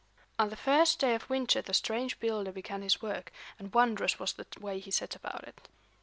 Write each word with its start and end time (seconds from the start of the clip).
On 0.39 0.49
the 0.49 0.55
first 0.55 0.97
day 0.97 1.13
of 1.13 1.29
winter 1.29 1.61
the 1.61 1.75
strange 1.75 2.19
builder 2.19 2.51
began 2.51 2.81
his 2.81 3.03
work, 3.03 3.31
and 3.59 3.71
wondrous 3.71 4.17
was 4.17 4.33
the 4.33 4.47
way 4.59 4.79
he 4.79 4.89
set 4.89 5.15
about 5.15 5.43
it. 5.47 5.67